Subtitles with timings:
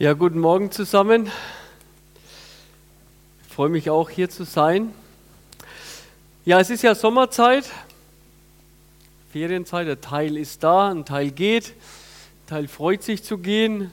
[0.00, 1.28] Ja, guten Morgen zusammen.
[3.42, 4.94] Ich freue mich auch hier zu sein.
[6.44, 7.64] Ja, es ist ja Sommerzeit,
[9.32, 9.88] Ferienzeit.
[9.88, 13.90] Der Teil ist da, ein Teil geht, ein Teil freut sich zu gehen,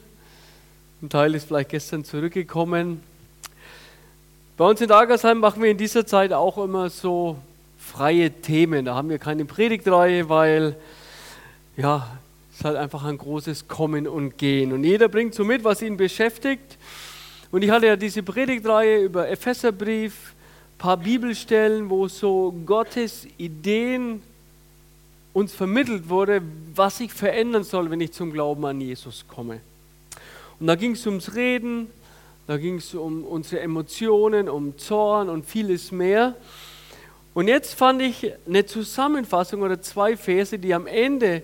[1.02, 3.02] ein Teil ist vielleicht gestern zurückgekommen.
[4.56, 7.36] Bei uns in Dagersheim machen wir in dieser Zeit auch immer so
[7.80, 8.84] freie Themen.
[8.84, 10.76] Da haben wir keine Predigtreihe, weil
[11.76, 12.16] ja,
[12.56, 14.72] ist halt einfach ein großes Kommen und Gehen.
[14.72, 16.78] Und jeder bringt so mit, was ihn beschäftigt.
[17.50, 20.14] Und ich hatte ja diese Predigtreihe über Epheserbrief,
[20.74, 24.22] ein paar Bibelstellen, wo so Gottes Ideen
[25.34, 26.40] uns vermittelt wurde,
[26.74, 29.60] was sich verändern soll, wenn ich zum Glauben an Jesus komme.
[30.58, 31.88] Und da ging es ums Reden,
[32.46, 36.34] da ging es um unsere Emotionen, um Zorn und vieles mehr.
[37.34, 41.42] Und jetzt fand ich eine Zusammenfassung oder zwei Verse, die am Ende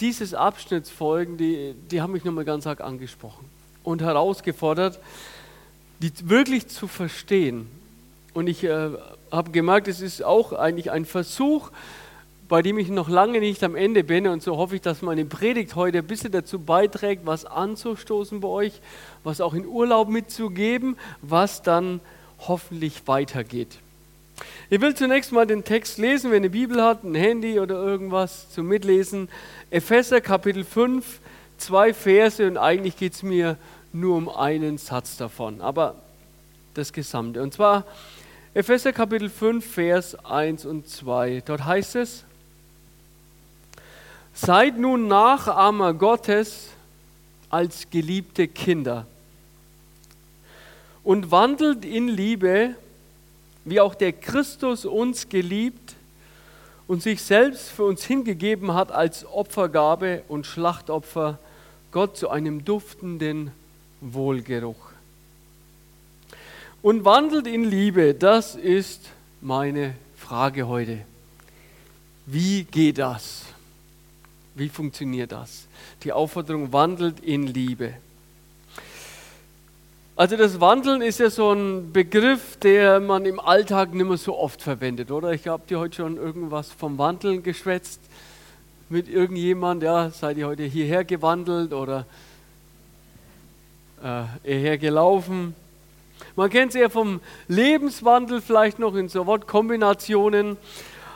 [0.00, 3.44] dieses Abschnitts folgen, die, die haben mich nochmal ganz arg angesprochen
[3.82, 5.00] und herausgefordert,
[6.00, 7.68] die wirklich zu verstehen.
[8.34, 8.90] Und ich äh,
[9.32, 11.70] habe gemerkt, es ist auch eigentlich ein Versuch,
[12.48, 14.26] bei dem ich noch lange nicht am Ende bin.
[14.26, 18.48] Und so hoffe ich, dass meine Predigt heute ein bisschen dazu beiträgt, was anzustoßen bei
[18.48, 18.80] euch,
[19.24, 22.00] was auch in Urlaub mitzugeben, was dann
[22.46, 23.78] hoffentlich weitergeht.
[24.70, 28.50] Ich will zunächst mal den Text lesen, wenn ihr Bibel hat, ein Handy oder irgendwas
[28.50, 29.28] zum Mitlesen.
[29.70, 31.20] Epheser Kapitel 5,
[31.56, 33.56] zwei Verse und eigentlich geht es mir
[33.92, 35.94] nur um einen Satz davon, aber
[36.74, 37.42] das Gesamte.
[37.42, 37.84] Und zwar
[38.54, 41.42] Epheser Kapitel 5, Vers 1 und 2.
[41.46, 42.24] Dort heißt es,
[44.34, 46.68] Seid nun Nachahmer Gottes
[47.50, 49.06] als geliebte Kinder
[51.02, 52.76] und wandelt in Liebe,
[53.70, 55.94] wie auch der Christus uns geliebt
[56.86, 61.38] und sich selbst für uns hingegeben hat als Opfergabe und Schlachtopfer,
[61.90, 63.50] Gott zu einem duftenden
[64.00, 64.92] Wohlgeruch.
[66.80, 71.00] Und wandelt in Liebe, das ist meine Frage heute.
[72.26, 73.42] Wie geht das?
[74.54, 75.66] Wie funktioniert das?
[76.02, 77.94] Die Aufforderung wandelt in Liebe.
[80.18, 84.36] Also das Wandeln ist ja so ein Begriff, der man im Alltag nicht mehr so
[84.36, 85.30] oft verwendet, oder?
[85.30, 88.00] Ich habe dir heute schon irgendwas vom Wandeln geschwätzt
[88.88, 92.04] mit irgendjemand, ja, seid ihr heute hierher gewandelt oder
[94.02, 95.54] äh, hierher gelaufen.
[96.34, 100.56] Man kennt es eher vom Lebenswandel vielleicht noch in so Wortkombinationen.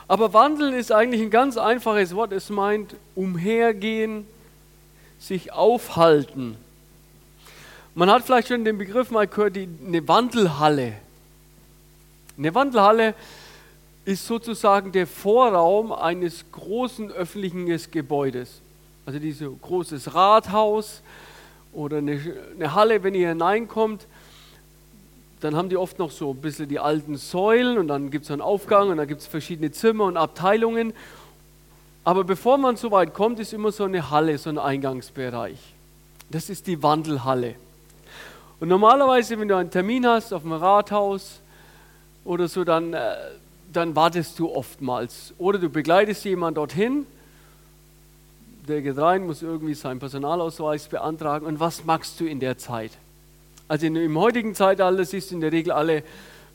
[0.07, 2.31] Aber Wandeln ist eigentlich ein ganz einfaches Wort.
[2.31, 4.25] Es meint umhergehen,
[5.19, 6.55] sich aufhalten.
[7.95, 10.93] Man hat vielleicht schon den Begriff mal gehört, die, eine Wandelhalle.
[12.37, 13.13] Eine Wandelhalle
[14.05, 18.61] ist sozusagen der Vorraum eines großen öffentlichen Gebäudes.
[19.05, 21.01] Also dieses großes Rathaus
[21.71, 22.19] oder eine,
[22.55, 24.07] eine Halle, wenn ihr hineinkommt,
[25.41, 28.31] dann haben die oft noch so ein bisschen die alten Säulen und dann gibt es
[28.31, 30.93] einen Aufgang und dann gibt es verschiedene Zimmer und Abteilungen.
[32.05, 35.59] Aber bevor man so weit kommt, ist immer so eine Halle, so ein Eingangsbereich.
[36.31, 37.55] Das ist die Wandelhalle.
[38.63, 41.41] Und normalerweise, wenn du einen Termin hast auf dem Rathaus
[42.23, 43.13] oder so, dann, äh,
[43.73, 45.33] dann wartest du oftmals.
[45.37, 47.05] Oder du begleitest jemanden dorthin,
[48.65, 51.45] der geht rein, muss irgendwie seinen Personalausweis beantragen.
[51.45, 52.91] Und was machst du in der Zeit?
[53.67, 56.01] Also in, im heutigen Zeitalter siehst du in der Regel alle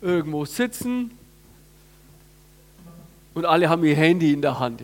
[0.01, 1.11] irgendwo sitzen
[3.35, 4.81] und alle haben ihr Handy in der Hand.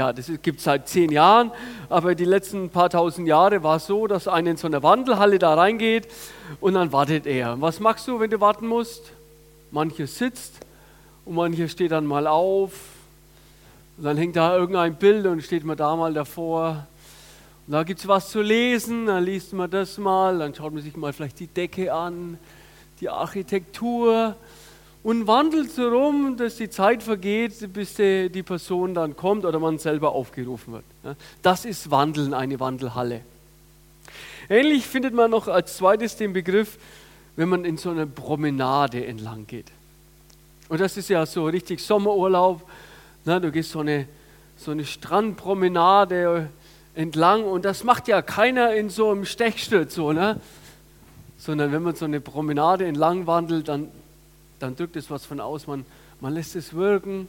[0.00, 1.50] Ja, das gibt es seit zehn Jahren,
[1.90, 5.38] aber die letzten paar tausend Jahre war es so, dass einer in so eine Wandelhalle
[5.38, 6.08] da reingeht
[6.58, 7.60] und dann wartet er.
[7.60, 9.12] Was machst du, wenn du warten musst?
[9.70, 10.54] Mancher sitzt
[11.26, 12.72] und mancher steht dann mal auf
[13.98, 16.86] und dann hängt da irgendein Bild und steht man da mal davor.
[17.66, 20.82] Und da gibt es was zu lesen, dann liest man das mal, dann schaut man
[20.82, 22.38] sich mal vielleicht die Decke an,
[23.02, 24.34] die Architektur
[25.02, 29.58] und wandelt so rum, dass die Zeit vergeht, bis die, die Person dann kommt oder
[29.58, 31.16] man selber aufgerufen wird.
[31.42, 33.22] Das ist Wandeln, eine Wandelhalle.
[34.48, 36.78] Ähnlich findet man noch als zweites den Begriff,
[37.36, 39.70] wenn man in so einer Promenade entlang geht.
[40.68, 42.62] Und das ist ja so richtig Sommerurlaub.
[43.24, 44.06] Na, du gehst so eine,
[44.56, 46.48] so eine Strandpromenade
[46.94, 50.40] entlang und das macht ja keiner in so einem Stechschritt so, ne?
[51.38, 53.88] sondern wenn man so eine Promenade entlang wandelt, dann
[54.60, 55.84] dann drückt es was von aus, man,
[56.20, 57.28] man lässt es wirken.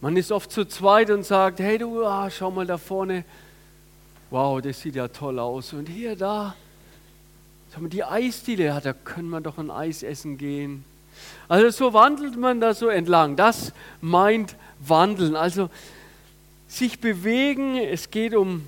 [0.00, 3.24] Man ist oft zu zweit und sagt, hey du, ah, schau mal da vorne,
[4.30, 5.72] wow, das sieht ja toll aus.
[5.72, 6.54] Und hier, da,
[7.78, 10.84] die Eisdiele, ja, da können wir doch ein Eis essen gehen.
[11.48, 13.36] Also so wandelt man da so entlang.
[13.36, 15.36] Das meint Wandeln.
[15.36, 15.68] Also
[16.66, 18.64] sich bewegen, es geht um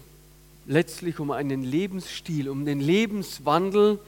[0.67, 3.99] letztlich um einen Lebensstil, um den Lebenswandel,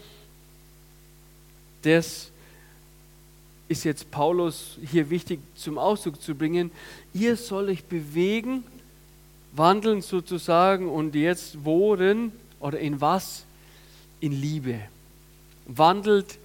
[1.82, 2.30] das
[3.68, 6.70] ist jetzt Paulus hier wichtig zum Ausdruck zu bringen.
[7.12, 8.64] Ihr sollt euch bewegen,
[9.52, 13.44] wandeln sozusagen und jetzt worin oder in was?
[14.20, 14.80] In Liebe.
[15.66, 16.38] Wandelt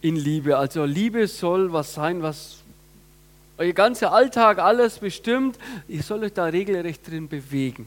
[0.00, 0.58] in Liebe.
[0.58, 2.58] Also Liebe soll was sein, was
[3.58, 5.58] euer ganzer Alltag alles bestimmt.
[5.88, 7.86] Ihr sollt euch da regelrecht drin bewegen.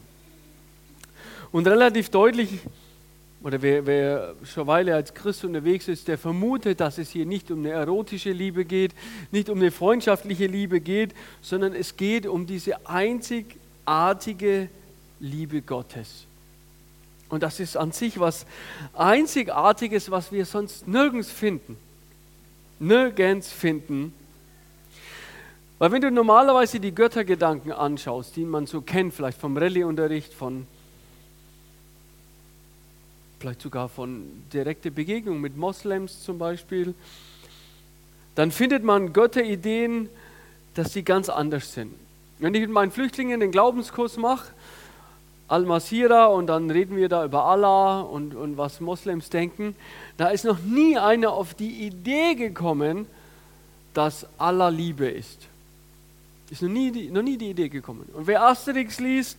[1.52, 2.60] Und relativ deutlich,
[3.42, 7.50] oder wer, wer schon Weile als Christ unterwegs ist, der vermutet, dass es hier nicht
[7.50, 8.92] um eine erotische Liebe geht,
[9.30, 14.68] nicht um eine freundschaftliche Liebe geht, sondern es geht um diese einzigartige
[15.20, 16.26] Liebe Gottes.
[17.28, 18.46] Und das ist an sich was
[18.94, 21.76] Einzigartiges, was wir sonst nirgends finden.
[22.78, 24.14] Nirgends finden.
[25.78, 30.66] Weil wenn du normalerweise die Göttergedanken anschaust, die man so kennt, vielleicht vom Rallye-Unterricht, von
[33.38, 36.94] vielleicht sogar von direkter Begegnung mit Moslems zum Beispiel,
[38.34, 40.08] dann findet man Götterideen,
[40.74, 41.94] dass sie ganz anders sind.
[42.38, 44.52] Wenn ich mit meinen Flüchtlingen den Glaubenskurs mache,
[45.48, 49.76] Al-Masira und dann reden wir da über Allah und, und was Moslems denken,
[50.16, 53.06] da ist noch nie einer auf die Idee gekommen,
[53.94, 55.46] dass Allah Liebe ist.
[56.50, 58.08] Ist noch nie, noch nie die Idee gekommen.
[58.12, 59.38] Und wer Asterix liest,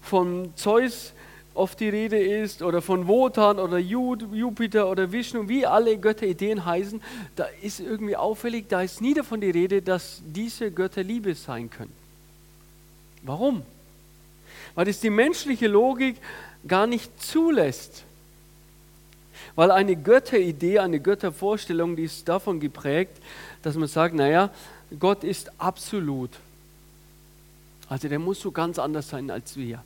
[0.00, 1.12] von Zeus
[1.54, 7.02] oft die Rede ist, oder von Wotan oder Jupiter oder Vishnu, wie alle Götterideen heißen,
[7.36, 11.70] da ist irgendwie auffällig, da ist nie davon die Rede, dass diese Götter Liebe sein
[11.70, 11.92] können.
[13.22, 13.62] Warum?
[14.74, 16.16] Weil es die menschliche Logik
[16.66, 18.04] gar nicht zulässt.
[19.54, 23.18] Weil eine Götteridee, eine Göttervorstellung, die ist davon geprägt,
[23.62, 24.50] dass man sagt, naja,
[24.98, 26.30] Gott ist absolut.
[27.88, 29.82] Also der muss so ganz anders sein als wir.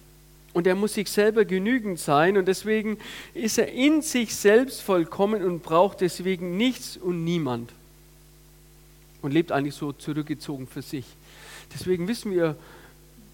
[0.56, 2.97] Und er muss sich selber genügend sein und deswegen
[3.35, 7.73] ist er in sich selbst vollkommen und braucht deswegen nichts und niemand.
[9.20, 11.05] Und lebt eigentlich so zurückgezogen für sich.
[11.75, 12.56] Deswegen wissen wir,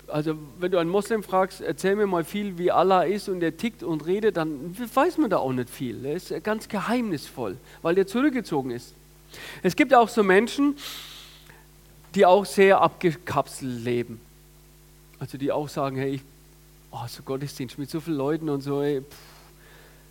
[0.08, 3.56] also wenn du einen Moslem fragst, erzähl mir mal viel, wie Allah ist und er
[3.56, 6.04] tickt und redet, dann weiß man da auch nicht viel.
[6.04, 8.94] Er ist ganz geheimnisvoll, weil er zurückgezogen ist.
[9.62, 10.76] Es gibt auch so Menschen,
[12.16, 14.20] die auch sehr abgekapselt leben.
[15.20, 16.22] Also die auch sagen, hey, ich
[16.92, 19.16] oh, so Gottesdienst mit so vielen Leuten und so, ey, pff,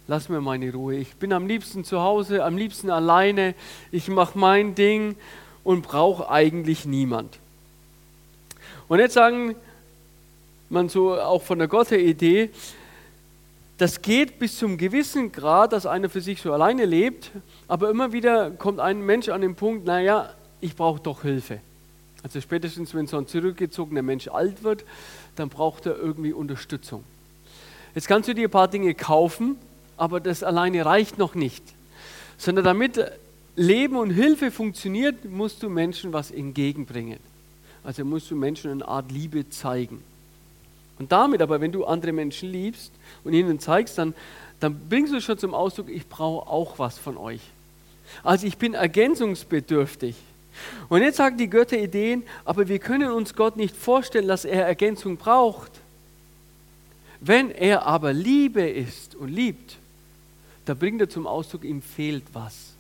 [0.08, 0.96] lass mir meine Ruhe.
[0.96, 3.56] Ich bin am liebsten zu Hause, am liebsten alleine.
[3.92, 5.16] Ich mache mein Ding
[5.64, 7.40] und brauche eigentlich niemand.
[8.88, 9.56] Und jetzt sagen
[10.70, 12.50] man so auch von der Gotte-Idee,
[13.78, 17.32] das geht bis zum gewissen Grad, dass einer für sich so alleine lebt,
[17.68, 21.60] aber immer wieder kommt ein Mensch an den Punkt, naja, ich brauche doch Hilfe.
[22.24, 24.86] Also spätestens, wenn so ein zurückgezogener Mensch alt wird,
[25.36, 27.04] dann braucht er irgendwie Unterstützung.
[27.96, 29.58] Jetzt kannst du dir ein paar Dinge kaufen,
[29.98, 31.64] aber das alleine reicht noch nicht.
[32.38, 33.00] Sondern damit
[33.56, 37.20] Leben und Hilfe funktioniert, musst du Menschen was entgegenbringen.
[37.84, 40.04] Also musst du Menschen eine Art Liebe zeigen.
[41.00, 42.92] Und damit aber, wenn du andere Menschen liebst
[43.24, 44.14] und ihnen zeigst, dann,
[44.60, 47.42] dann bringst du schon zum Ausdruck, ich brauche auch was von euch.
[48.24, 50.16] Also ich bin ergänzungsbedürftig.
[50.90, 54.66] Und jetzt sagen die Götter Ideen, aber wir können uns Gott nicht vorstellen, dass er
[54.66, 55.72] Ergänzung braucht.
[57.20, 59.78] Wenn er aber Liebe ist und liebt,
[60.66, 62.74] da bringt er zum Ausdruck, ihm fehlt was.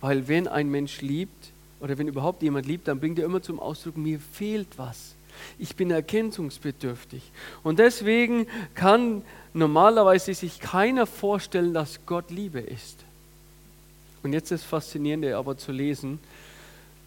[0.00, 3.60] Weil wenn ein Mensch liebt oder wenn überhaupt jemand liebt, dann bringt er immer zum
[3.60, 5.14] Ausdruck, mir fehlt was.
[5.58, 7.22] Ich bin ergänzungsbedürftig.
[7.62, 9.22] Und deswegen kann
[9.54, 12.98] normalerweise sich keiner vorstellen, dass Gott Liebe ist.
[14.22, 16.18] Und jetzt ist das Faszinierende aber zu lesen,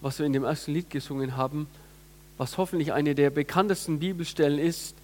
[0.01, 1.67] was wir in dem ersten Lied gesungen haben,
[2.37, 4.95] was hoffentlich eine der bekanntesten Bibelstellen ist,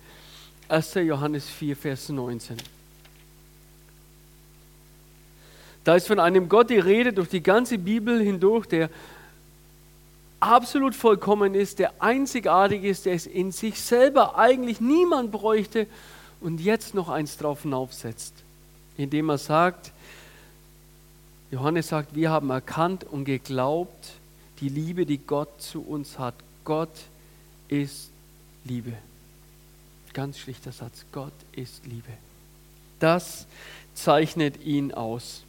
[0.69, 0.95] 1.
[0.95, 2.57] Johannes 4, Vers 19.
[5.83, 8.89] Da ist von einem Gott die Rede durch die ganze Bibel hindurch, der
[10.39, 15.87] absolut vollkommen ist, der einzigartig ist, der es in sich selber eigentlich niemand bräuchte
[16.41, 18.33] und jetzt noch eins drauf hinaufsetzt,
[18.97, 19.91] indem er sagt,
[21.51, 24.11] Johannes sagt, wir haben erkannt und geglaubt,
[24.59, 26.35] die Liebe, die Gott zu uns hat.
[26.63, 26.89] Gott
[27.67, 28.09] ist
[28.65, 28.93] Liebe.
[30.13, 31.05] Ganz schlichter Satz.
[31.11, 32.09] Gott ist Liebe.
[32.99, 33.45] Das
[33.93, 35.43] zeichnet ihn aus.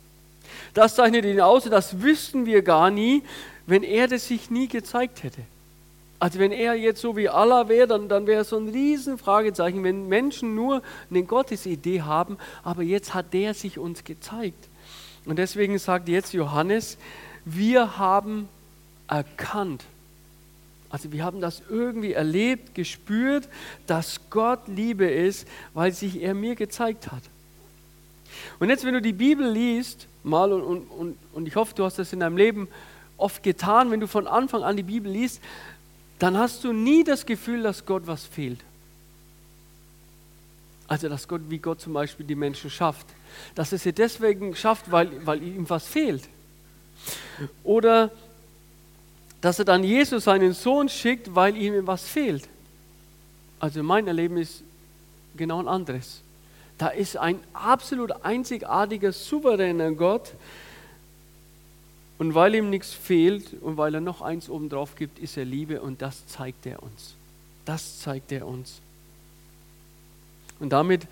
[0.74, 3.22] Das zeichnet ihn aus und das wüssten wir gar nie,
[3.66, 5.42] wenn er das sich nie gezeigt hätte.
[6.20, 9.84] Also wenn er jetzt so wie Allah wäre, dann, dann wäre es so ein Riesenfragezeichen,
[9.84, 14.68] wenn Menschen nur eine Gottesidee haben, aber jetzt hat der sich uns gezeigt.
[15.26, 16.98] Und deswegen sagt jetzt Johannes,
[17.44, 18.48] wir haben
[19.08, 19.84] erkannt.
[20.90, 23.48] Also wir haben das irgendwie erlebt, gespürt,
[23.86, 27.22] dass Gott Liebe ist, weil sich er mir gezeigt hat.
[28.58, 31.98] Und jetzt, wenn du die Bibel liest, mal und, und, und, ich hoffe, du hast
[31.98, 32.68] das in deinem Leben
[33.16, 35.40] oft getan, wenn du von Anfang an die Bibel liest,
[36.18, 38.60] dann hast du nie das Gefühl, dass Gott was fehlt.
[40.86, 43.06] Also, dass Gott, wie Gott zum Beispiel die Menschen schafft.
[43.54, 46.22] Dass er sie deswegen schafft, weil, weil ihm was fehlt.
[47.62, 48.10] Oder
[49.40, 52.48] dass er dann Jesus, seinen Sohn, schickt, weil ihm was fehlt.
[53.60, 54.62] Also mein Erleben ist
[55.36, 56.22] genau ein anderes.
[56.76, 60.32] Da ist ein absolut einzigartiger, souveräner Gott.
[62.18, 65.80] Und weil ihm nichts fehlt und weil er noch eins obendrauf gibt, ist er Liebe
[65.80, 67.14] und das zeigt er uns.
[67.64, 68.80] Das zeigt er uns.
[70.58, 71.06] Und damit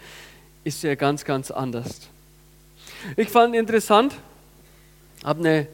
[0.64, 2.09] ist er ganz, ganz anders.
[3.16, 4.16] Ich fand interessant,
[5.23, 5.68] habe eine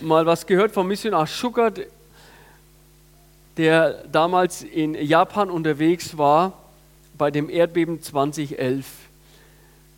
[0.00, 1.80] mal was gehört vom Missionar Schuckert,
[3.56, 6.52] der damals in Japan unterwegs war
[7.16, 8.86] bei dem Erdbeben 2011.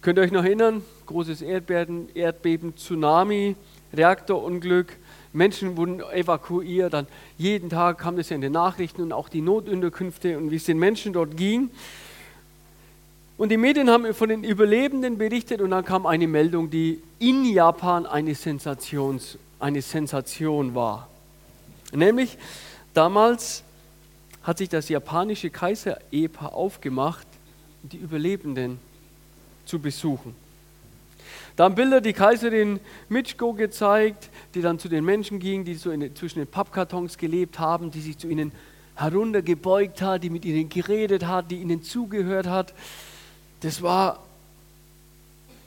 [0.00, 0.82] Könnt ihr euch noch erinnern?
[1.06, 3.56] Großes Erdbeben, Erdbeben, Tsunami,
[3.92, 4.96] Reaktorunglück.
[5.32, 6.92] Menschen wurden evakuiert.
[6.92, 10.56] Dann jeden Tag kam das ja in den Nachrichten und auch die Notunterkünfte und wie
[10.56, 11.70] es den Menschen dort ging.
[13.36, 17.44] Und die Medien haben von den Überlebenden berichtet und dann kam eine Meldung, die in
[17.44, 21.08] Japan eine Sensations eine Sensation war.
[21.92, 22.38] Nämlich
[22.94, 23.62] damals
[24.42, 27.26] hat sich das japanische Kaiser-Ehepaar aufgemacht,
[27.82, 28.78] die Überlebenden
[29.64, 30.34] zu besuchen.
[31.56, 35.90] Da haben Bilder die Kaiserin Michiko gezeigt, die dann zu den Menschen ging, die so
[35.90, 38.52] in, zwischen den Pappkartons gelebt haben, die sich zu ihnen
[38.94, 42.74] heruntergebeugt hat, die mit ihnen geredet hat, die ihnen zugehört hat.
[43.60, 44.22] Das war,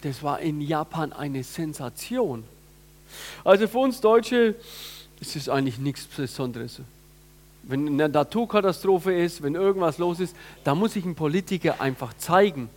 [0.02, 2.46] das war in Japan eine Sensation.
[3.44, 4.56] Also für uns Deutsche
[5.20, 6.82] ist es eigentlich nichts Besonderes.
[7.64, 12.70] Wenn eine Naturkatastrophe ist, wenn irgendwas los ist, da muss sich ein Politiker einfach zeigen.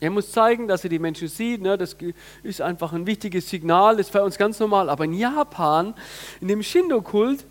[0.00, 1.62] Er muss zeigen, dass er die Menschen sieht.
[1.62, 1.78] Ne?
[1.78, 1.96] Das
[2.42, 4.90] ist einfach ein wichtiges Signal, das ist für uns ganz normal.
[4.90, 5.94] Aber in Japan,
[6.40, 7.44] in dem Shindo-Kult,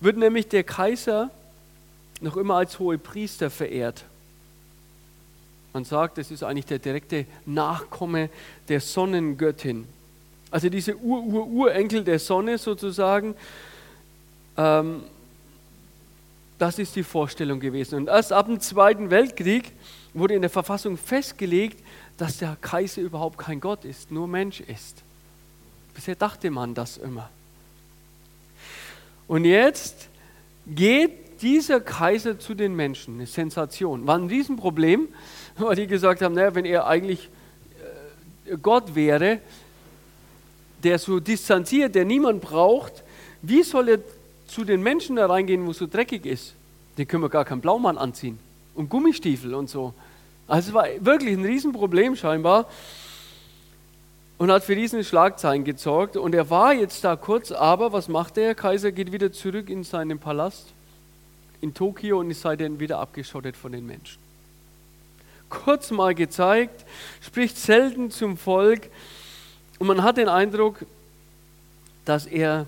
[0.00, 1.30] wird nämlich der Kaiser
[2.20, 4.04] noch immer als hohe Priester verehrt.
[5.72, 8.30] Man sagt, das ist eigentlich der direkte Nachkomme
[8.68, 9.86] der Sonnengöttin.
[10.50, 13.34] Also diese Ur-Ur-Urenkel der Sonne sozusagen,
[14.56, 15.02] ähm,
[16.58, 17.96] das ist die Vorstellung gewesen.
[17.96, 19.72] Und erst ab dem Zweiten Weltkrieg
[20.14, 21.82] wurde in der Verfassung festgelegt,
[22.16, 25.02] dass der Kaiser überhaupt kein Gott ist, nur Mensch ist.
[25.94, 27.28] Bisher dachte man das immer.
[29.28, 30.08] Und jetzt
[30.66, 34.06] geht dieser Kaiser zu den Menschen, eine Sensation.
[34.06, 35.08] War ein Riesenproblem,
[35.58, 37.28] weil die gesagt haben, naja, wenn er eigentlich
[38.46, 39.40] äh, Gott wäre,
[40.82, 43.02] der so distanziert, der niemand braucht,
[43.42, 43.98] wie soll er
[44.46, 46.54] zu den Menschen da reingehen, wo es so dreckig ist?
[46.98, 48.38] Den können wir gar keinen Blaumann anziehen
[48.74, 49.94] und Gummistiefel und so.
[50.46, 52.66] Also es war wirklich ein Riesenproblem scheinbar
[54.38, 56.16] und hat für riesen Schlagzeilen gesorgt.
[56.16, 58.54] Und er war jetzt da kurz, aber was macht der?
[58.54, 60.66] Kaiser geht wieder zurück in seinen Palast
[61.60, 64.18] in Tokio und ist seitdem wieder abgeschottet von den Menschen.
[65.48, 66.84] Kurz mal gezeigt,
[67.20, 68.90] spricht selten zum Volk,
[69.78, 70.84] und man hat den Eindruck,
[72.04, 72.66] dass er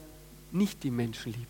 [0.52, 1.46] nicht die Menschen liebt.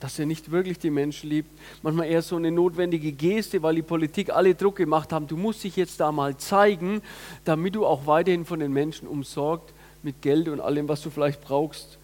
[0.00, 1.50] Dass er nicht wirklich die Menschen liebt.
[1.82, 5.26] Manchmal eher so eine notwendige Geste, weil die Politik alle Druck gemacht haben.
[5.26, 7.02] Du musst dich jetzt da mal zeigen,
[7.44, 9.72] damit du auch weiterhin von den Menschen umsorgt
[10.02, 11.98] mit Geld und allem, was du vielleicht brauchst,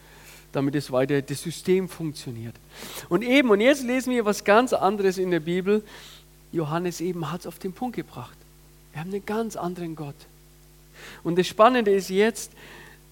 [0.53, 2.55] damit es weiter das System funktioniert.
[3.09, 5.83] Und eben, und jetzt lesen wir was ganz anderes in der Bibel.
[6.53, 8.37] Johannes eben hat es auf den Punkt gebracht.
[8.93, 10.15] Wir haben einen ganz anderen Gott.
[11.25, 12.53] Und das Spannende ist jetzt,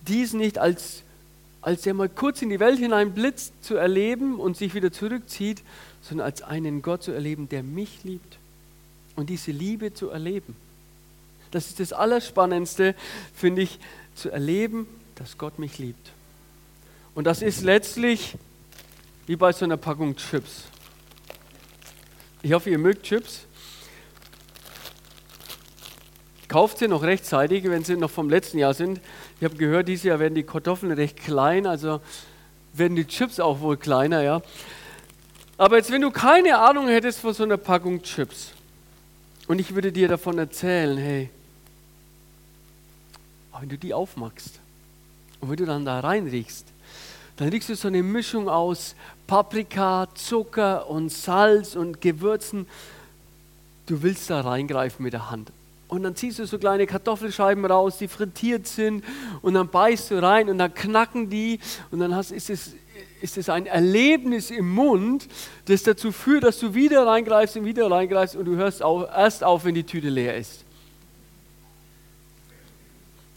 [0.06, 1.02] dies nicht als,
[1.62, 5.62] als er mal kurz in die Welt hinein blitzt zu erleben und sich wieder zurückzieht,
[6.02, 8.38] sondern als einen Gott zu erleben, der mich liebt
[9.16, 10.54] und diese Liebe zu erleben.
[11.50, 12.94] Das ist das Allerspannendste,
[13.34, 13.78] finde ich,
[14.14, 16.12] zu erleben, dass Gott mich liebt.
[17.14, 18.34] Und das ist letztlich
[19.26, 20.64] wie bei so einer Packung Chips.
[22.42, 23.46] Ich hoffe, ihr mögt Chips.
[26.48, 29.00] Kauft sie noch rechtzeitig, wenn sie noch vom letzten Jahr sind.
[29.40, 32.00] Ich habe gehört, dieses Jahr werden die Kartoffeln recht klein, also
[32.72, 34.42] werden die Chips auch wohl kleiner, ja.
[35.58, 38.52] Aber jetzt, wenn du keine Ahnung hättest von so einer Packung Chips
[39.48, 41.30] und ich würde dir davon erzählen, hey,
[43.58, 44.60] wenn du die aufmachst
[45.40, 46.66] und wenn du dann da reinriechst,
[47.36, 48.94] dann riechst du so eine Mischung aus
[49.26, 52.66] Paprika, Zucker und Salz und Gewürzen.
[53.86, 55.50] Du willst da reingreifen mit der Hand.
[55.88, 59.04] Und dann ziehst du so kleine Kartoffelscheiben raus, die frittiert sind,
[59.42, 62.74] und dann beißt du rein und dann knacken die und dann hast, ist es
[63.20, 65.26] ist es ein Erlebnis im Mund,
[65.66, 69.42] das dazu führt, dass du wieder reingreifst und wieder reingreifst und du hörst auch erst
[69.42, 70.64] auf, wenn die Tüte leer ist.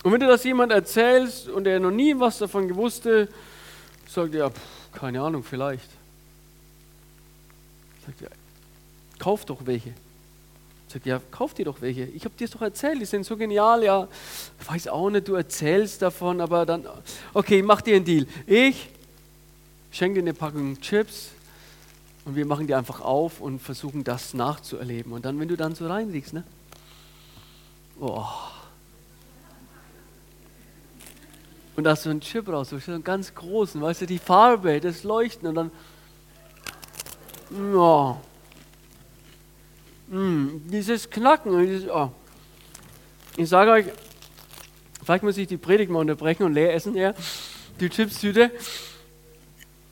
[0.03, 3.29] Und wenn du das jemand erzählst und er noch nie was davon gewusst hat,
[4.07, 5.89] sagt er, pff, keine Ahnung, vielleicht.
[8.05, 8.29] Sagt er,
[9.17, 9.93] kauf doch welche.
[10.91, 12.05] Sagt ja, kauf dir doch welche.
[12.05, 14.07] Ich habe dir es doch erzählt, die sind so genial, ja.
[14.59, 16.87] Ich weiß auch nicht, du erzählst davon, aber dann,
[17.31, 18.25] okay, mach dir einen Deal.
[18.47, 18.89] Ich
[19.91, 21.29] schenke dir eine Packung Chips
[22.25, 25.11] und wir machen die einfach auf und versuchen das nachzuerleben.
[25.11, 26.43] Und dann, wenn du dann so reinliegst, ne?
[27.99, 28.25] Oh.
[31.75, 34.79] Und da hast du einen Chip raus, so einen ganz großen, weißt du, die Farbe,
[34.79, 35.71] das Leuchten und dann,
[37.75, 38.15] oh.
[40.09, 42.11] Mm, dieses Knacken, dieses, oh.
[43.37, 43.85] ich sage euch,
[45.03, 47.13] vielleicht muss ich die Predigt mal unterbrechen und leer essen, ja,
[47.79, 48.51] die Chipstüte.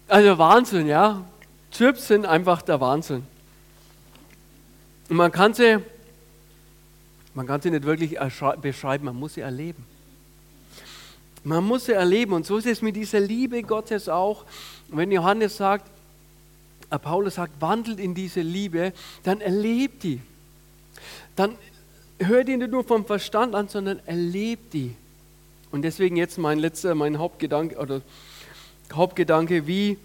[0.07, 1.23] Also Wahnsinn, ja.
[1.71, 3.23] Chips sind einfach der Wahnsinn.
[5.09, 5.77] Und man kann sie,
[7.35, 8.17] man kann sie nicht wirklich
[8.61, 9.85] beschreiben, man muss sie erleben.
[11.43, 14.45] Man muss sie erleben und so ist es mit dieser Liebe Gottes auch.
[14.89, 15.91] Und wenn Johannes sagt,
[16.89, 20.21] Paulus sagt, wandelt in diese Liebe, dann erlebt die.
[21.35, 21.55] Dann
[22.19, 24.95] hört die nicht nur vom Verstand an, sondern erlebt die.
[25.71, 28.01] Und deswegen jetzt mein letzter, mein Hauptgedanke oder
[28.93, 29.97] Hauptgedanke, wie,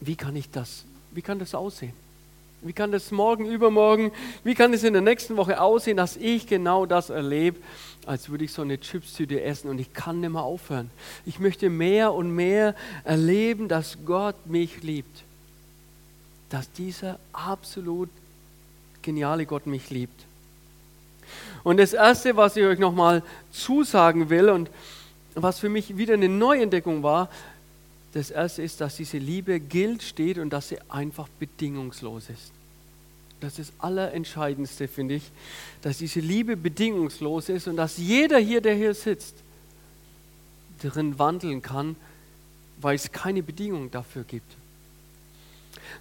[0.00, 1.92] wie kann ich das, wie kann das aussehen?
[2.60, 4.10] Wie kann das morgen, übermorgen,
[4.42, 7.58] wie kann es in der nächsten Woche aussehen, dass ich genau das erlebe,
[8.04, 10.90] als würde ich so eine Chipstüte essen und ich kann nicht mehr aufhören.
[11.24, 15.24] Ich möchte mehr und mehr erleben, dass Gott mich liebt.
[16.50, 18.08] Dass dieser absolut
[19.02, 20.24] geniale Gott mich liebt.
[21.62, 24.70] Und das Erste, was ich euch nochmal zusagen will und
[25.34, 27.28] was für mich wieder eine Neuentdeckung war,
[28.12, 32.52] das erste ist, dass diese Liebe gilt, steht und dass sie einfach bedingungslos ist.
[33.40, 35.30] Das ist das Allerentscheidendste, finde ich,
[35.82, 39.36] dass diese Liebe bedingungslos ist und dass jeder hier, der hier sitzt,
[40.82, 41.96] darin wandeln kann,
[42.80, 44.57] weil es keine Bedingung dafür gibt.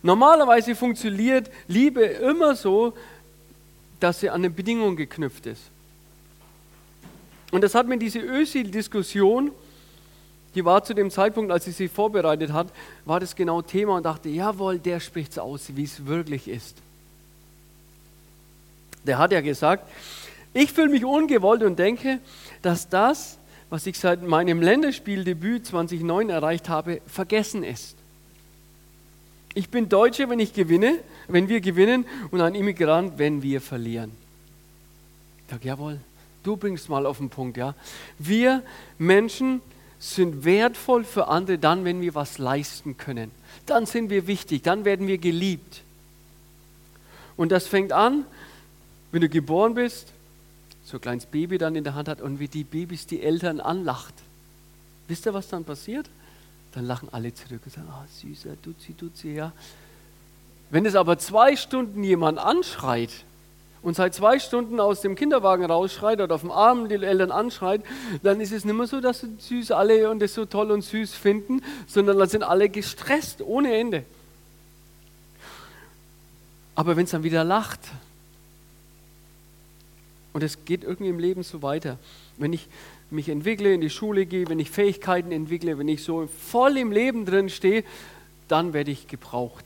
[0.02, 2.94] Normalerweise funktioniert Liebe immer so,
[4.00, 5.64] dass sie an eine Bedingung geknüpft ist.
[7.52, 9.52] Und das hat mir diese Ösil-Diskussion
[10.58, 12.68] die war zu dem Zeitpunkt, als sie sie vorbereitet hat,
[13.06, 16.78] war das genau Thema und dachte, jawohl, der spricht es aus, wie es wirklich ist.
[19.06, 19.88] Der hat ja gesagt,
[20.56, 22.20] ich fühle mich ungewollt und denke,
[22.64, 23.38] dass das,
[23.70, 27.97] was ich seit meinem Länderspieldebüt 2009 erreicht habe, vergessen ist.
[29.58, 34.12] Ich bin Deutscher, wenn ich gewinne, wenn wir gewinnen und ein Immigrant, wenn wir verlieren.
[35.46, 36.00] Ich sage, jawohl,
[36.44, 37.74] du bringst mal auf den Punkt, ja.
[38.20, 38.62] Wir
[39.00, 39.62] Menschen
[39.98, 43.32] sind wertvoll für andere dann, wenn wir was leisten können.
[43.66, 45.82] Dann sind wir wichtig, dann werden wir geliebt.
[47.36, 48.26] Und das fängt an,
[49.12, 50.10] wenn du geboren bist,
[50.86, 53.60] so ein kleines Baby dann in der Hand hat und wie die Babys die Eltern
[53.60, 54.14] anlacht.
[55.08, 56.08] Wisst ihr, was dann passiert?
[56.78, 59.52] Dann lachen alle zurück und sagen, ah, süßer, duzi, duzi, ja.
[60.70, 63.10] Wenn es aber zwei Stunden jemand anschreit,
[63.82, 67.82] und seit zwei Stunden aus dem Kinderwagen rausschreit oder auf dem Arm die Eltern anschreit,
[68.22, 70.84] dann ist es nicht mehr so, dass sie süß alle und das so toll und
[70.84, 74.04] süß finden, sondern dann sind alle gestresst ohne Ende.
[76.76, 77.80] Aber wenn es dann wieder lacht,
[80.34, 81.98] und es geht irgendwie im Leben so weiter,
[82.38, 82.68] wenn ich
[83.10, 86.92] mich entwickle, in die Schule gehe, wenn ich Fähigkeiten entwickle, wenn ich so voll im
[86.92, 87.84] Leben drin stehe,
[88.48, 89.66] dann werde ich gebraucht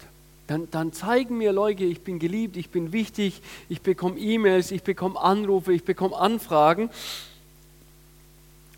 [0.51, 4.83] dann, dann zeigen mir Leute, ich bin geliebt, ich bin wichtig, ich bekomme E-Mails, ich
[4.83, 6.89] bekomme Anrufe, ich bekomme Anfragen.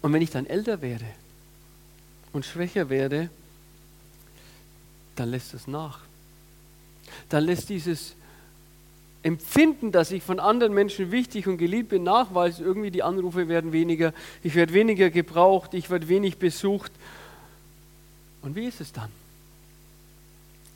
[0.04, 1.06] Und wenn ich dann älter werde
[2.32, 3.32] und schwächer werde,
[5.15, 6.02] dann lässt es nach.
[7.30, 8.13] Dann lässt dieses
[9.23, 13.47] Empfinden, dass ich von anderen Menschen wichtig und geliebt bin, nach, weil irgendwie die Anrufe
[13.47, 16.91] werden weniger, ich werde weniger gebraucht, ich werde wenig besucht.
[18.41, 19.09] Und wie ist es dann?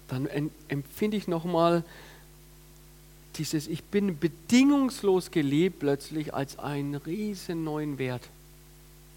[0.07, 0.27] dann
[0.67, 1.83] empfinde ich nochmal
[3.37, 8.23] dieses Ich bin bedingungslos geliebt plötzlich als einen riesen neuen Wert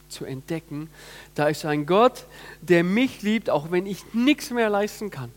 [0.09, 0.91] zu entdecken.
[1.35, 2.27] Da ist ein Gott,
[2.61, 5.31] der mich liebt, auch wenn ich nichts mehr leisten kann.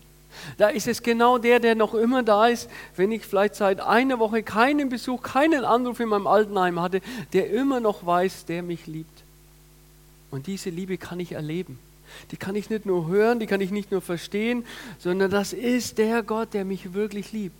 [0.58, 4.18] Da ist es genau der, der noch immer da ist, wenn ich vielleicht seit einer
[4.18, 7.00] Woche keinen Besuch, keinen Anruf in meinem Altenheim hatte,
[7.32, 9.22] der immer noch weiß, der mich liebt.
[10.30, 11.78] Und diese Liebe kann ich erleben.
[12.30, 14.64] Die kann ich nicht nur hören, die kann ich nicht nur verstehen,
[14.98, 17.56] sondern das ist der Gott, der mich wirklich liebt.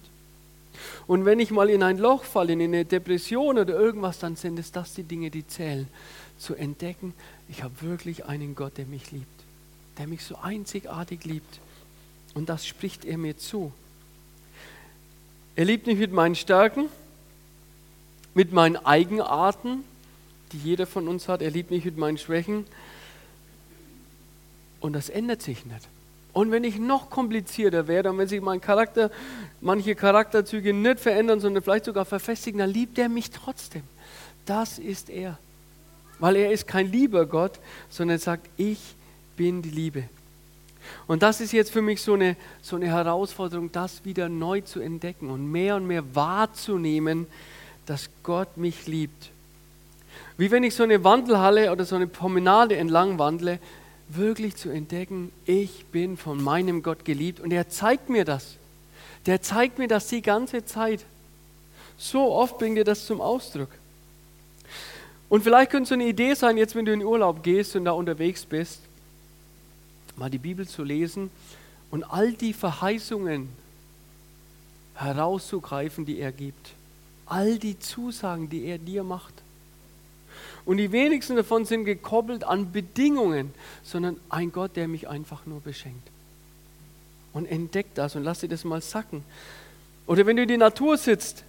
[1.07, 4.59] Und wenn ich mal in ein Loch falle, in eine Depression oder irgendwas, dann sind
[4.59, 5.89] es das die Dinge, die zählen.
[6.37, 7.15] Zu entdecken,
[7.49, 9.29] ich habe wirklich einen Gott, der mich liebt.
[9.99, 11.61] der mich so einzigartig liebt.
[12.35, 13.73] Und das spricht er mir zu.
[15.57, 16.89] Er liebt mich mit meinen Stärken,
[18.35, 19.85] mit meinen Eigenarten,
[20.53, 21.43] die jeder von uns hat.
[21.43, 22.67] Er liebt mich mit meinen Schwächen.
[24.81, 25.89] Und das ändert sich nicht.
[26.33, 29.11] Und wenn ich noch komplizierter werde und wenn sich mein Charakter,
[29.61, 33.85] manche Charakterzüge nicht verändern, sondern vielleicht sogar verfestigen, dann liebt er mich trotzdem.
[34.45, 35.39] Das ist er.
[36.19, 38.81] Weil er ist kein lieber Gott, sondern sagt, ich
[39.37, 40.05] bin die Liebe.
[41.07, 44.81] Und das ist jetzt für mich so eine, so eine Herausforderung, das wieder neu zu
[44.81, 47.27] entdecken und mehr und mehr wahrzunehmen,
[47.87, 49.31] dass Gott mich liebt.
[50.37, 53.59] Wie wenn ich so eine Wandelhalle oder so eine Promenade entlang wandle,
[54.09, 58.57] wirklich zu entdecken, ich bin von meinem Gott geliebt und er zeigt mir das.
[59.27, 61.05] Der zeigt mir das die ganze Zeit.
[61.97, 63.71] So oft bringt er das zum Ausdruck.
[65.29, 67.93] Und vielleicht könnte so eine Idee sein, jetzt wenn du in Urlaub gehst und da
[67.93, 68.81] unterwegs bist,
[70.17, 71.31] mal die Bibel zu lesen
[71.91, 73.49] und all die Verheißungen
[74.95, 76.73] herauszugreifen, die er gibt.
[77.27, 79.35] All die Zusagen, die er dir macht.
[80.65, 85.61] Und die wenigsten davon sind gekoppelt an Bedingungen, sondern ein Gott, der mich einfach nur
[85.61, 86.09] beschenkt.
[87.33, 89.25] Und entdeckt das und lass dir das mal sacken.
[90.07, 91.45] Oder wenn du in die Natur sitzt,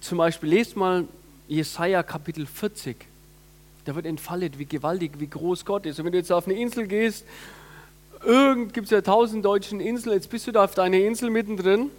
[0.00, 1.06] zum Beispiel lest mal
[1.48, 3.07] Jesaja Kapitel 40.
[3.88, 5.98] Da wird entfaltet, wie gewaltig, wie groß Gott ist.
[5.98, 7.24] Und wenn du jetzt auf eine Insel gehst,
[8.22, 11.90] irgend gibt es ja tausend deutschen Inseln, jetzt bist du da auf deiner Insel mittendrin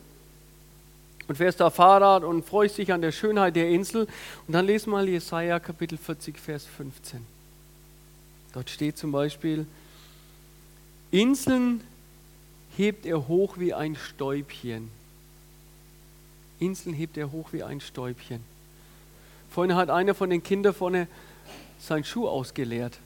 [1.28, 4.08] und fährst da Fahrrad und freust dich an der Schönheit der Insel.
[4.46, 7.26] Und dann lese mal Jesaja Kapitel 40, Vers 15.
[8.54, 9.66] Dort steht zum Beispiel:
[11.10, 11.82] Inseln
[12.78, 14.92] hebt er hoch wie ein Stäubchen.
[16.60, 18.44] Inseln hebt er hoch wie ein Stäubchen.
[19.50, 21.08] Vorhin hat einer von den Kindern vorne
[21.80, 22.98] seinen Schuh ausgeleert.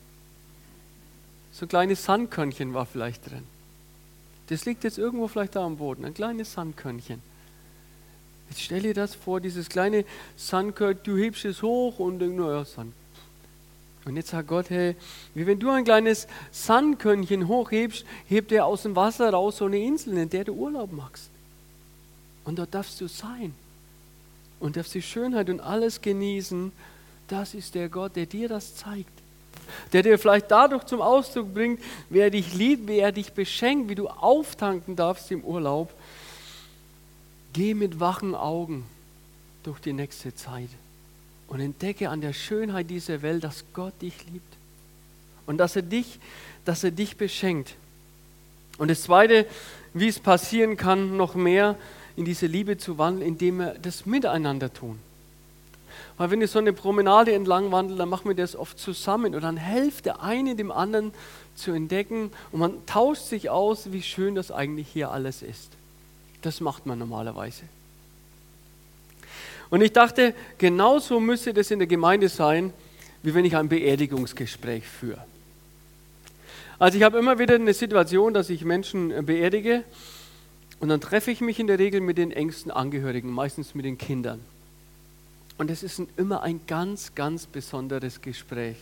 [1.52, 3.44] So ein kleines Sandkörnchen war vielleicht drin.
[4.48, 7.22] Das liegt jetzt irgendwo vielleicht da am Boden, ein kleines Sandkörnchen.
[8.50, 10.06] Jetzt stell dir das vor, dieses kleine
[10.36, 12.94] Sandkörnchen, du hebst es hoch und denkst, naja, Sand.
[14.06, 14.96] Und jetzt sagt Gott, hey,
[15.34, 19.80] wie wenn du ein kleines Sandkörnchen hochhebst, hebt er aus dem Wasser raus so eine
[19.80, 21.30] Insel, in der du Urlaub machst.
[22.44, 23.54] Und dort darfst du sein.
[24.60, 26.74] Und darfst die Schönheit und alles genießen.
[27.28, 29.12] Das ist der Gott, der dir das zeigt.
[29.94, 34.08] Der dir vielleicht dadurch zum Ausdruck bringt, wer dich liebt, wer dich beschenkt, wie du
[34.08, 35.94] auftanken darfst im Urlaub
[37.54, 38.84] Geh mit wachen Augen
[39.62, 40.70] durch die nächste Zeit
[41.48, 44.58] und entdecke an der Schönheit dieser Welt, dass Gott dich liebt
[45.46, 46.20] und dass er dich,
[46.66, 47.76] dass er dich beschenkt.
[48.80, 49.46] Und das Zweite,
[49.94, 51.78] wie es passieren kann, noch mehr
[52.16, 54.98] in diese Liebe zu wandeln, indem wir das miteinander tun.
[56.17, 59.41] Weil wenn ich so eine Promenade entlang wandle, dann machen wir das oft zusammen und
[59.41, 61.12] dann hilft der eine dem anderen
[61.56, 65.71] zu entdecken und man tauscht sich aus, wie schön das eigentlich hier alles ist.
[66.41, 67.63] Das macht man normalerweise.
[69.69, 72.73] Und ich dachte, genauso müsste das in der Gemeinde sein,
[73.23, 75.23] wie wenn ich ein Beerdigungsgespräch führe.
[76.78, 79.84] Also ich habe immer wieder eine Situation, dass ich Menschen äh, beerdige
[80.80, 83.97] und dann treffe ich mich in der Regel mit den engsten Angehörigen, meistens mit den
[83.97, 84.41] Kindern.
[85.63, 88.76] Und es ist immer ein ganz, ganz besonderes Gespräch.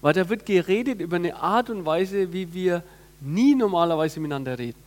[0.00, 2.82] Weil da wird geredet über eine Art und Weise, wie wir
[3.20, 4.78] nie normalerweise miteinander reden.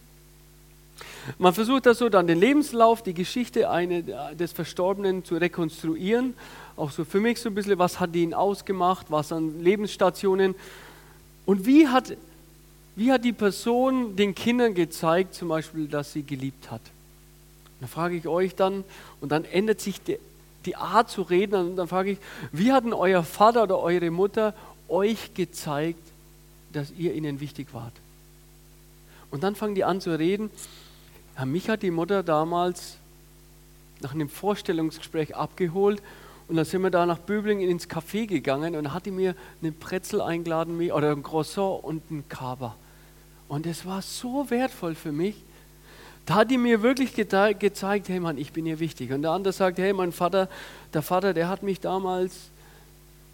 [1.38, 4.02] Man versucht das so dann den Lebenslauf, die Geschichte eine,
[4.34, 6.34] des Verstorbenen zu rekonstruieren.
[6.76, 10.56] Auch so für mich so ein bisschen, was hat ihn ausgemacht, was an Lebensstationen.
[11.46, 12.18] Und wie hat,
[12.96, 16.82] wie hat die Person den Kindern gezeigt, zum Beispiel, dass sie geliebt hat?
[17.80, 18.84] Da frage ich euch dann,
[19.22, 20.18] und dann ändert sich die,
[20.66, 22.18] die Art zu reden, und dann frage ich,
[22.52, 24.54] wie hat denn euer Vater oder eure Mutter
[24.88, 26.04] euch gezeigt,
[26.72, 27.94] dass ihr ihnen wichtig wart?
[29.32, 30.52] Und dann fangen die an zu reden
[31.38, 32.98] ja, mich hat die Mutter damals
[34.02, 36.02] nach einem Vorstellungsgespräch abgeholt
[36.48, 39.74] und dann sind wir da nach Böblingen ins Café gegangen und hat die mir einen
[39.74, 42.76] Pretzel eingeladen oder ein Croissant und ein Kaba.
[43.48, 45.36] Und es war so wertvoll für mich.
[46.26, 49.12] Da hat die mir wirklich gezeigt, hey Mann, ich bin ihr wichtig.
[49.12, 50.48] Und der andere sagt, hey, mein Vater,
[50.94, 52.50] der Vater, der hat mich damals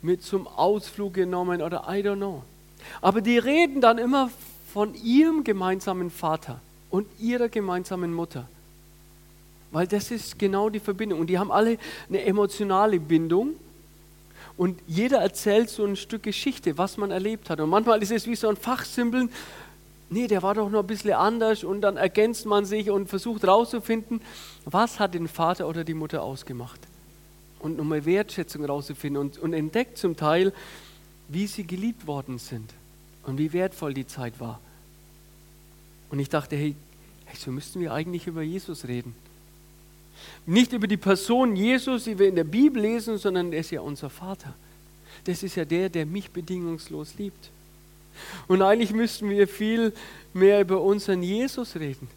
[0.02, 2.43] mit zum Ausflug genommen oder I don't know.
[3.02, 4.32] Aber die reden dann immer
[4.73, 8.47] von ihrem gemeinsamen Vater und ihrer gemeinsamen Mutter.
[9.71, 11.19] Weil das ist genau die Verbindung.
[11.19, 13.52] Und die haben alle eine emotionale Bindung.
[14.58, 17.60] Und jeder erzählt so ein Stück Geschichte, was man erlebt hat.
[17.60, 19.30] Und manchmal ist es wie so ein Fachsimpeln.
[20.10, 21.63] Nee, der war doch noch ein bisschen anders.
[21.63, 24.22] Und dann ergänzt man sich und versucht herauszufinden,
[24.65, 26.80] was hat den Vater oder die Mutter ausgemacht.
[27.60, 30.54] Und nochmal Wertschätzung herauszufinden und, und entdeckt zum Teil,
[31.28, 32.74] wie sie geliebt worden sind.
[33.26, 34.60] und wie wertvoll die Zeit war.
[36.10, 36.76] Und ich dachte, hey,
[37.38, 39.13] so müssten wir eigentlich über Jesus reden.
[40.45, 43.82] Nicht über die Person Jesus, die wir in der Bibel lesen, sondern er ist ja
[43.82, 44.56] unser Vater.
[45.26, 47.52] Das ist ja der, der mich bedingungslos liebt.
[48.48, 49.94] Und eigentlich müssten wir viel
[50.34, 52.08] mehr über unseren Jesus reden.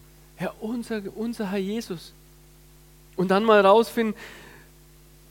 [0.40, 2.12] Ja, unser, unser Herr Jesus.
[3.16, 4.14] Und dann mal rausfinden,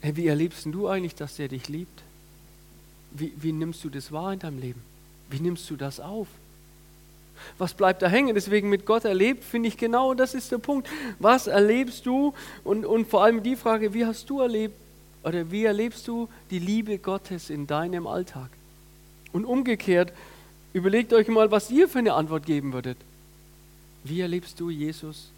[0.02, 2.04] hey, wie erlebst du eigentlich, dass der dich liebt?
[3.12, 4.82] Wie, wie nimmst du das wahr in deinem Leben?
[5.30, 6.28] Wie nimmst du das auf?
[7.58, 8.36] Was bleibt da hängen?
[8.36, 10.88] Deswegen mit Gott erlebt, finde ich genau, das ist der Punkt.
[11.20, 12.34] Was erlebst du?
[12.64, 14.76] Und, und vor allem die Frage, wie hast du erlebt
[15.24, 18.50] oder wie erlebst du die Liebe Gottes in deinem Alltag?
[19.34, 20.14] Und umgekehrt,
[20.74, 22.98] überlegt euch mal, was ihr für eine Antwort geben würdet.
[24.04, 25.30] Wie erlebst du Jesus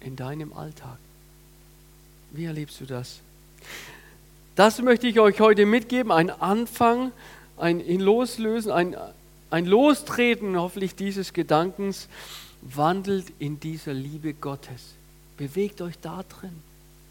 [0.00, 0.98] in deinem Alltag?
[2.32, 3.20] Wie erlebst du das?
[4.54, 7.12] Das möchte ich euch heute mitgeben, ein Anfang,
[7.56, 8.96] ein Loslösen, ein,
[9.50, 12.08] ein Lostreten hoffentlich dieses Gedankens.
[12.62, 14.94] Wandelt in dieser Liebe Gottes.
[15.38, 16.52] Bewegt euch da drin.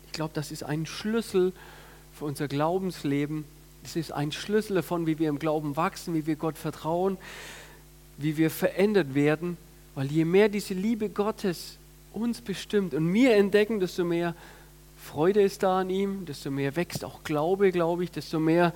[0.05, 1.53] Ich glaube, das ist ein Schlüssel
[2.13, 3.45] für unser Glaubensleben.
[3.89, 7.17] Es ist ein Schlüssel davon, wie wir im Glauben wachsen, wie wir Gott vertrauen,
[8.19, 9.57] wie wir verändert werden.
[9.95, 11.77] Weil je mehr diese Liebe Gottes
[12.13, 14.35] uns bestimmt und wir entdecken, desto mehr
[15.03, 18.73] Freude ist da an ihm, desto mehr wächst auch Glaube, glaube ich, desto mehr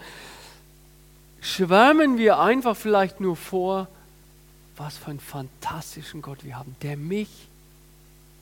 [1.41, 3.87] schwärmen wir einfach vielleicht nur vor,
[4.77, 7.29] was für einen fantastischen Gott wir haben, der mich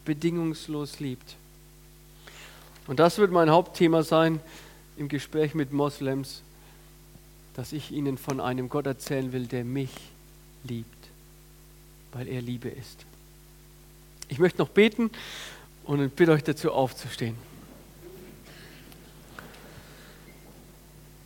[0.06, 1.36] bedingungslos liebt.
[2.88, 4.40] Und das wird mein Hauptthema sein
[4.96, 6.44] im Gespräch mit Moslems,
[7.56, 9.92] dass ich ihnen von einem Gott erzählen will, der mich
[10.64, 11.08] liebt,
[12.14, 13.06] weil er Liebe ist.
[14.30, 15.12] Ich möchte noch beten
[15.84, 17.36] und bitte euch dazu aufzustehen.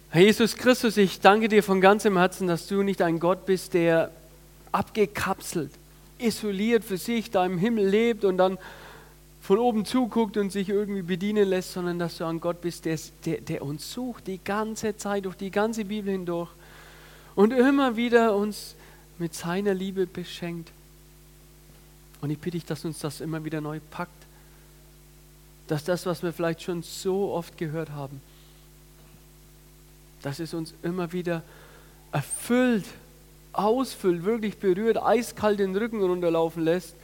[0.09, 3.73] Herr Jesus Christus, ich danke dir von ganzem Herzen, dass du nicht ein Gott bist,
[3.73, 4.11] der
[4.71, 5.71] abgekapselt,
[6.17, 8.57] isoliert für sich da im Himmel lebt und dann
[9.45, 12.97] von oben zuguckt und sich irgendwie bedienen lässt, sondern dass du ein Gott bist, der,
[13.25, 16.49] der, der uns sucht, die ganze Zeit, durch die ganze Bibel hindurch
[17.35, 18.73] und immer wieder uns
[19.19, 20.71] mit seiner Liebe beschenkt.
[22.21, 24.25] Und ich bitte dich, dass uns das immer wieder neu packt,
[25.67, 28.21] dass das, was wir vielleicht schon so oft gehört haben,
[30.23, 31.43] dass es uns immer wieder
[32.11, 32.85] erfüllt,
[33.53, 36.95] ausfüllt, wirklich berührt, eiskalt den Rücken runterlaufen lässt,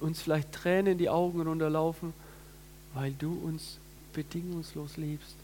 [0.00, 2.12] uns vielleicht Tränen in die Augen runterlaufen,
[2.94, 3.78] weil du uns
[4.12, 5.36] bedingungslos liebst.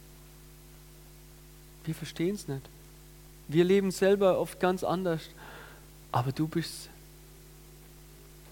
[1.84, 2.62] Wir verstehen es nicht.
[3.48, 5.22] Wir leben selber oft ganz anders,
[6.12, 6.88] aber du bist.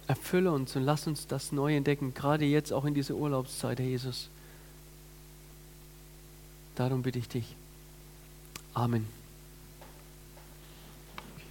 [0.09, 3.87] Erfülle uns und lass uns das neu entdecken, gerade jetzt auch in dieser Urlaubszeit, Herr
[3.87, 4.29] Jesus.
[6.75, 7.55] Darum bitte ich dich.
[8.73, 9.18] Amen.